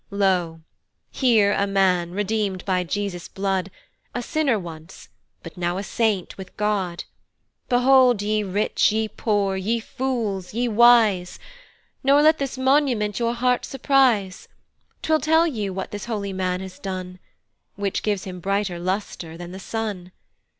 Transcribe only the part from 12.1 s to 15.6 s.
let his monument your heart surprise; "Twill tell